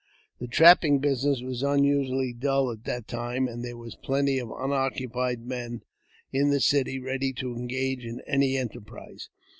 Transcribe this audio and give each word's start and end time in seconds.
The 0.39 0.47
trapping 0.47 0.97
business 0.97 1.43
was 1.43 1.61
unusually 1.61 2.33
dull 2.33 2.71
at 2.71 2.85
that 2.85 3.07
time, 3.07 3.47
and 3.47 3.63
there 3.63 3.77
were 3.77 3.91
plenty 4.01 4.39
of 4.39 4.49
unoccupied 4.49 5.41
men 5.45 5.83
in 6.33 6.49
the 6.49 6.59
city 6.59 6.97
ready 6.99 7.31
tO' 7.33 7.55
engage 7.55 8.03
in 8.03 8.19
any 8.25 8.57
enterprise. 8.57 9.29